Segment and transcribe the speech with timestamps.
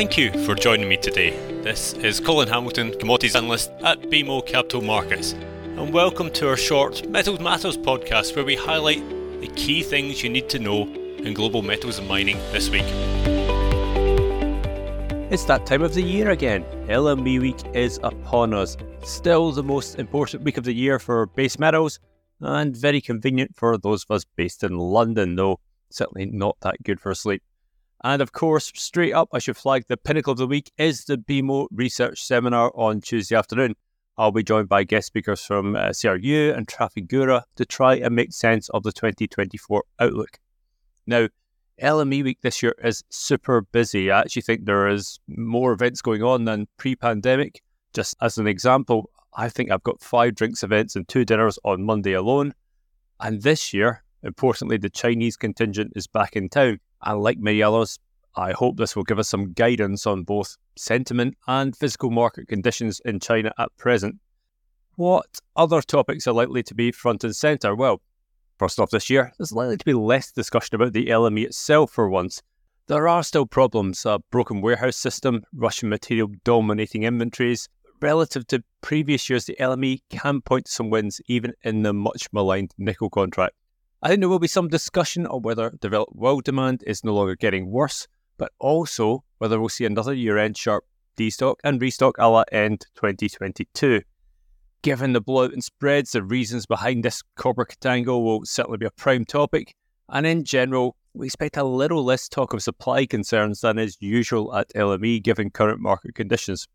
[0.00, 1.32] Thank you for joining me today.
[1.60, 7.06] This is Colin Hamilton, Commodities Analyst at BMO Capital Markets, and welcome to our short
[7.06, 9.06] Metals Matters podcast where we highlight
[9.42, 12.86] the key things you need to know in global metals and mining this week.
[15.30, 16.64] It's that time of the year again.
[16.88, 18.78] LME week is upon us.
[19.04, 22.00] Still the most important week of the year for base metals,
[22.40, 25.60] and very convenient for those of us based in London, though
[25.90, 27.42] certainly not that good for sleep.
[28.02, 31.18] And of course, straight up, I should flag the pinnacle of the week is the
[31.18, 33.74] BMO Research Seminar on Tuesday afternoon.
[34.16, 38.32] I'll be joined by guest speakers from uh, CRU and Trafigura to try and make
[38.32, 40.38] sense of the 2024 outlook.
[41.06, 41.28] Now,
[41.82, 44.10] LME week this year is super busy.
[44.10, 47.62] I actually think there is more events going on than pre pandemic.
[47.92, 51.84] Just as an example, I think I've got five drinks events and two dinners on
[51.84, 52.54] Monday alone.
[53.20, 56.80] And this year, importantly, the Chinese contingent is back in town.
[57.02, 57.98] And like others,
[58.36, 63.00] I hope this will give us some guidance on both sentiment and physical market conditions
[63.04, 64.16] in China at present.
[64.96, 67.74] What other topics are likely to be front and centre?
[67.74, 68.02] Well,
[68.58, 72.08] first off this year, there's likely to be less discussion about the LME itself for
[72.08, 72.42] once.
[72.86, 77.68] There are still problems a broken warehouse system, Russian material dominating inventories.
[78.02, 82.28] Relative to previous years, the LME can point to some wins even in the much
[82.32, 83.54] maligned nickel contract.
[84.02, 87.36] I think there will be some discussion on whether developed world demand is no longer
[87.36, 90.84] getting worse, but also whether we'll see another year end sharp
[91.18, 94.00] destock and restock a la end 2022.
[94.80, 98.90] Given the blowout in spreads, the reasons behind this copper contango will certainly be a
[98.90, 99.74] prime topic,
[100.08, 104.54] and in general, we expect a little less talk of supply concerns than is usual
[104.56, 106.66] at LME given current market conditions.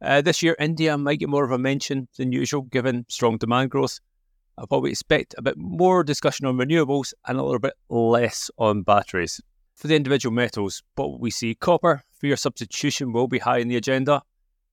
[0.00, 3.72] Uh, this year, India might get more of a mention than usual given strong demand
[3.72, 3.98] growth,
[4.68, 8.82] but we expect a bit more discussion on renewables and a little bit less on
[8.82, 9.40] batteries.
[9.76, 13.76] For the individual metals, what we see copper, fear substitution will be high in the
[13.76, 14.22] agenda.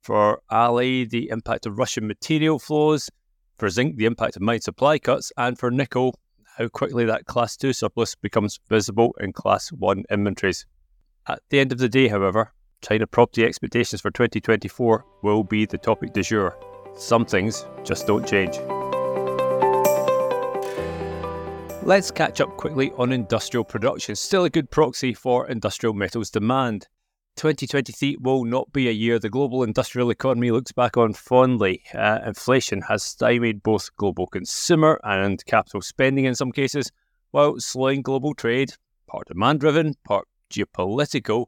[0.01, 3.09] For Ali, the impact of Russian material flows.
[3.57, 5.31] For zinc, the impact of mine supply cuts.
[5.37, 6.19] And for nickel,
[6.57, 10.65] how quickly that class 2 surplus becomes visible in class 1 inventories.
[11.27, 15.77] At the end of the day, however, China property expectations for 2024 will be the
[15.77, 16.57] topic du jour.
[16.95, 18.57] Some things just don't change.
[21.85, 26.87] Let's catch up quickly on industrial production, still a good proxy for industrial metals demand.
[27.35, 31.83] 2023 will not be a year the global industrial economy looks back on fondly.
[31.93, 36.91] Uh, inflation has stymied both global consumer and capital spending in some cases,
[37.29, 38.73] while slowing global trade,
[39.05, 41.45] part demand driven, part geopolitical,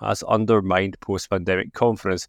[0.00, 2.26] has undermined post pandemic confidence.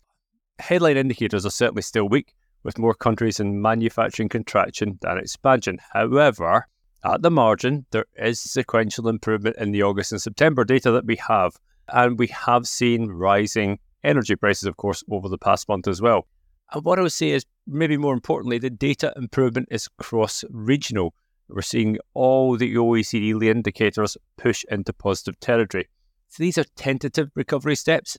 [0.60, 5.80] Headline indicators are certainly still weak, with more countries in manufacturing contraction than expansion.
[5.94, 6.68] However,
[7.04, 11.16] at the margin, there is sequential improvement in the August and September data that we
[11.28, 11.56] have.
[11.88, 16.28] And we have seen rising energy prices, of course, over the past month as well.
[16.72, 21.14] And what I would say is, maybe more importantly, the data improvement is cross regional.
[21.48, 25.88] We're seeing all the OECD indicators push into positive territory.
[26.28, 28.18] So these are tentative recovery steps.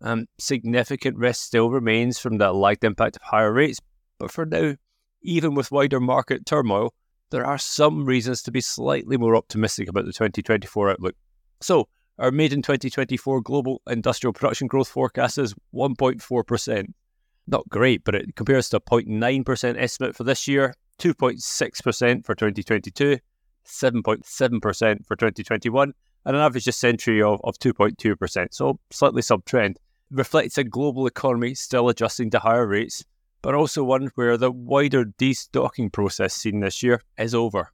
[0.00, 3.78] Um, significant risk still remains from the lagged impact of higher rates.
[4.18, 4.74] But for now,
[5.22, 6.92] even with wider market turmoil,
[7.32, 11.16] there are some reasons to be slightly more optimistic about the 2024 outlook.
[11.60, 11.88] So,
[12.18, 16.86] our maiden 2024 global industrial production growth forecast is 1.4%.
[17.48, 23.18] Not great, but it compares to a 0.9% estimate for this year, 2.6% for 2022,
[23.66, 25.94] 7.7% for 2021,
[26.24, 29.78] and an average century of, of 2.2%, so slightly sub trend.
[30.10, 33.04] Reflects a global economy still adjusting to higher rates,
[33.42, 37.72] but also one where the wider destocking process seen this year is over.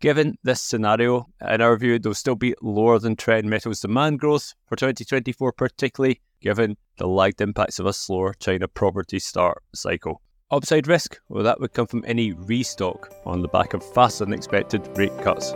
[0.00, 4.54] Given this scenario, in our view, there'll still be lower than trend metals demand growth
[4.66, 10.22] for 2024, particularly given the lagged impacts of a slower China property start cycle.
[10.50, 11.20] Upside risk?
[11.28, 15.16] Well, that would come from any restock on the back of faster than expected rate
[15.22, 15.52] cuts.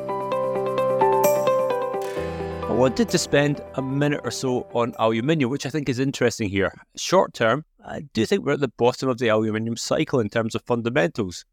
[2.64, 6.50] I wanted to spend a minute or so on aluminium, which I think is interesting
[6.50, 6.72] here.
[6.96, 10.54] Short term, I do think we're at the bottom of the aluminium cycle in terms
[10.54, 11.44] of fundamentals.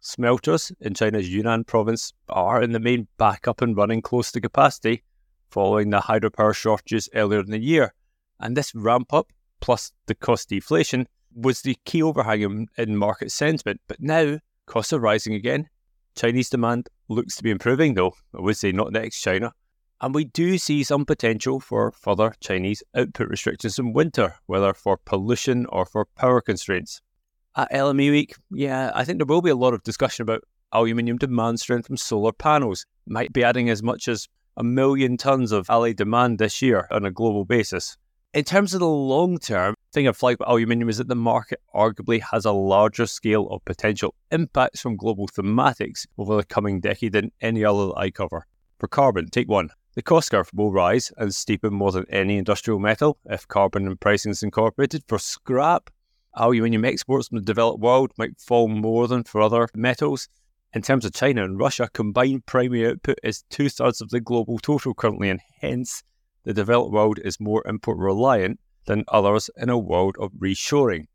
[0.00, 4.40] Smelters in China's Yunnan province are in the main back up and running close to
[4.40, 5.02] capacity
[5.50, 7.92] following the hydropower shortages earlier in the year.
[8.38, 13.80] And this ramp up, plus the cost deflation, was the key overhang in market sentiment.
[13.88, 15.68] But now costs are rising again.
[16.14, 18.14] Chinese demand looks to be improving, though.
[18.36, 19.52] I would say not next China.
[20.02, 24.96] And we do see some potential for further Chinese output restrictions in winter, whether for
[24.96, 27.02] pollution or for power constraints.
[27.54, 31.18] At LME Week, yeah, I think there will be a lot of discussion about aluminium
[31.18, 32.86] demand strength from solar panels.
[33.06, 34.26] Might be adding as much as
[34.56, 37.98] a million tons of alloy demand this year on a global basis.
[38.32, 41.60] In terms of the long term, thing of flag with aluminium is that the market
[41.74, 47.12] arguably has a larger scale of potential impacts from global thematics over the coming decade
[47.12, 48.46] than any other that I cover.
[48.78, 49.70] For carbon, take one.
[49.94, 54.00] The cost curve will rise and steepen more than any industrial metal if carbon and
[54.00, 55.02] pricing is incorporated.
[55.08, 55.90] For scrap,
[56.34, 60.28] aluminium exports from the developed world might fall more than for other metals.
[60.72, 64.60] In terms of China and Russia, combined primary output is two thirds of the global
[64.60, 66.04] total currently, and hence
[66.44, 71.06] the developed world is more import reliant than others in a world of reshoring.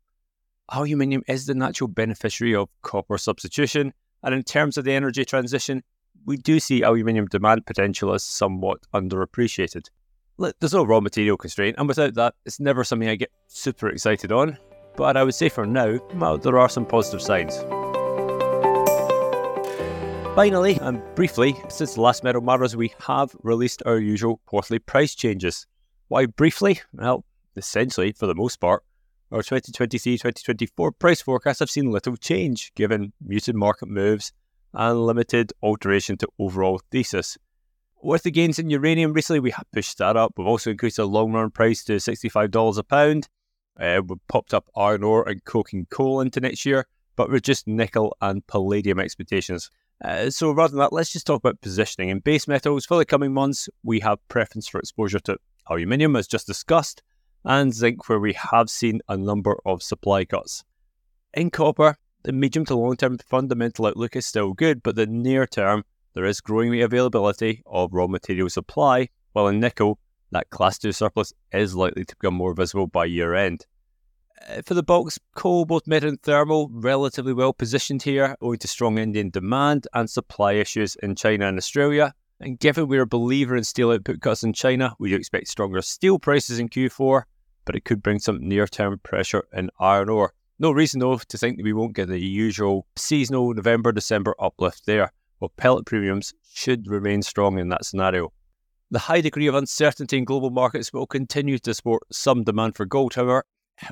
[0.70, 5.82] Aluminium is the natural beneficiary of copper substitution, and in terms of the energy transition,
[6.26, 9.88] we do see aluminium demand potential as somewhat underappreciated.
[10.38, 14.32] There's no raw material constraint, and without that, it's never something I get super excited
[14.32, 14.58] on.
[14.96, 17.56] But I would say for now, well, there are some positive signs.
[20.34, 25.14] Finally, and briefly, since the last Metal Matters, we have released our usual quarterly price
[25.14, 25.66] changes.
[26.08, 26.80] Why briefly?
[26.92, 27.24] Well,
[27.56, 28.82] essentially, for the most part,
[29.32, 34.32] our 2023 2024 price forecasts have seen little change given muted market moves
[34.76, 37.36] and limited alteration to overall thesis.
[38.02, 40.34] With the gains in uranium recently, we have pushed that up.
[40.36, 43.28] We've also increased the long run price to $65 a pound.
[43.80, 46.86] Uh, we've popped up iron ore and coking coal into next year,
[47.16, 49.70] but reduced nickel and palladium expectations.
[50.04, 52.10] Uh, so rather than that, let's just talk about positioning.
[52.10, 55.38] In base metals, for the coming months, we have preference for exposure to
[55.68, 57.02] aluminium, as just discussed,
[57.44, 60.64] and zinc, where we have seen a number of supply cuts.
[61.32, 61.96] In copper,
[62.26, 65.84] the medium to long term fundamental outlook is still good, but the near term,
[66.14, 70.00] there is growing availability of raw material supply, while in nickel,
[70.32, 73.64] that class 2 surplus is likely to become more visible by year end.
[74.48, 78.66] Uh, for the bulks, coal, both met and thermal, relatively well positioned here, owing to
[78.66, 82.12] strong Indian demand and supply issues in China and Australia.
[82.40, 85.80] And given we're a believer in steel output cuts in China, we do expect stronger
[85.80, 87.22] steel prices in Q4,
[87.64, 90.34] but it could bring some near term pressure in iron ore.
[90.58, 94.86] No reason, though, to think that we won't get the usual seasonal November December uplift
[94.86, 98.32] there, while pellet premiums should remain strong in that scenario.
[98.90, 102.86] The high degree of uncertainty in global markets will continue to support some demand for
[102.86, 103.44] gold, however,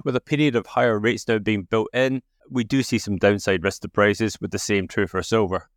[0.05, 3.63] with a period of higher rates now being built in, we do see some downside
[3.63, 5.69] risk to prices, with the same true for silver.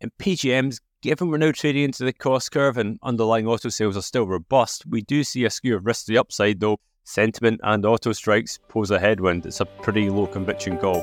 [0.00, 4.02] In PGMs, given we're now trading into the cost curve and underlying auto sales are
[4.02, 7.84] still robust, we do see a skew of risk to the upside, though sentiment and
[7.86, 9.46] auto strikes pose a headwind.
[9.46, 11.02] It's a pretty low conviction call.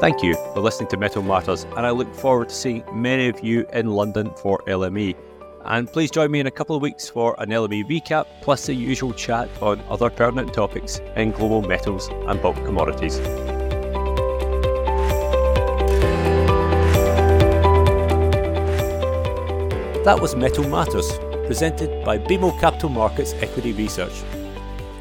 [0.00, 3.42] Thank you for listening to Metal Matters, and I look forward to seeing many of
[3.42, 5.14] you in London for LME.
[5.64, 8.74] And please join me in a couple of weeks for an LME recap, plus the
[8.74, 13.18] usual chat on other pertinent topics in global metals and bulk commodities.
[20.04, 24.22] That was Metal Matters, presented by BMO Capital Markets Equity Research.